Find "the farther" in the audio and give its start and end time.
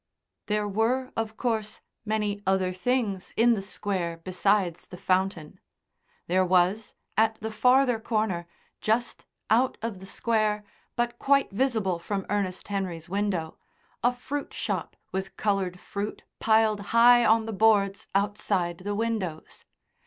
7.35-7.99